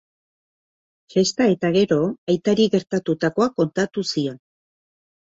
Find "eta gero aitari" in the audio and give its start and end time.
1.55-2.65